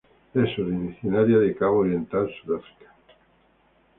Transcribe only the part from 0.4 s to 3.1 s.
originaria de Cabo Oriental, Sudáfrica.